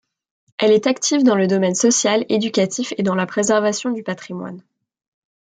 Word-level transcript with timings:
Elle 0.57 0.71
est 0.71 0.87
active 0.87 1.21
dans 1.23 1.35
le 1.35 1.45
domaine 1.45 1.75
social, 1.75 2.25
éducatif 2.27 2.91
et 2.97 3.03
dans 3.03 3.13
la 3.13 3.27
préservation 3.27 3.91
du 3.91 4.01
patrimoine. 4.01 4.63